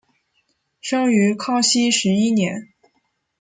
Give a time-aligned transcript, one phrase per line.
[0.79, 2.69] 生于康熙十一年。